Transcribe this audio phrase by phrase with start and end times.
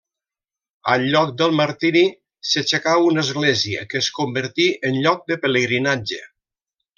[0.93, 2.01] Al lloc del martiri
[2.51, 6.21] s'aixecà una església que es convertí en lloc de pelegrinatge.